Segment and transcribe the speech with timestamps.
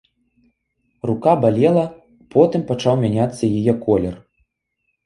[1.09, 1.85] Рука балела,
[2.37, 4.15] потым пачаў мяняцца яе колер.